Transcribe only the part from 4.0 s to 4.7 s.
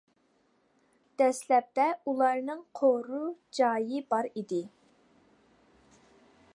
بار ئىدى.